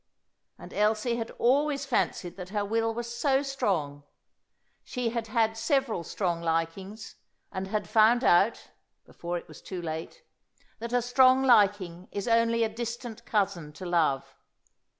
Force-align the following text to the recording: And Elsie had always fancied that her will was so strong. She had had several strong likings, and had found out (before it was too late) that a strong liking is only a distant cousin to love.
And 0.57 0.73
Elsie 0.73 1.17
had 1.17 1.29
always 1.37 1.85
fancied 1.85 2.35
that 2.35 2.49
her 2.49 2.65
will 2.65 2.91
was 2.91 3.15
so 3.15 3.43
strong. 3.43 4.01
She 4.83 5.09
had 5.11 5.27
had 5.27 5.55
several 5.55 6.03
strong 6.03 6.41
likings, 6.41 7.17
and 7.51 7.67
had 7.67 7.87
found 7.87 8.23
out 8.23 8.71
(before 9.05 9.37
it 9.37 9.47
was 9.47 9.61
too 9.61 9.79
late) 9.79 10.23
that 10.79 10.91
a 10.91 11.03
strong 11.03 11.43
liking 11.43 12.07
is 12.11 12.27
only 12.27 12.63
a 12.63 12.67
distant 12.67 13.27
cousin 13.27 13.73
to 13.73 13.85
love. 13.85 14.35